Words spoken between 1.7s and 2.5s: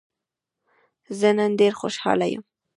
خوشحاله يم.